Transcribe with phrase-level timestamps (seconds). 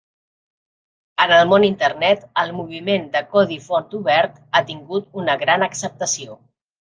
[1.25, 6.39] En el món Internet, el moviment de codi font obert ha tingut una gran acceptació.